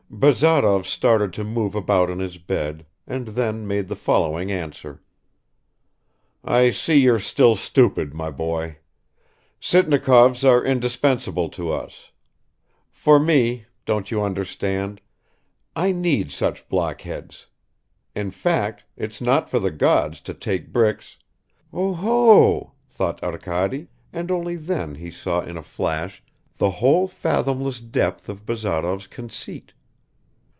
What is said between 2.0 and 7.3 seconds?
in his bed, and then made the following answer: "I see you're